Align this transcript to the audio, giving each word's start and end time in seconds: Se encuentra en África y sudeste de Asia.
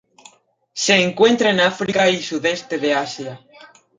Se 0.73 0.95
encuentra 0.99 1.51
en 1.51 1.59
África 1.59 2.09
y 2.09 2.23
sudeste 2.23 2.79
de 2.79 2.95
Asia. 2.95 3.39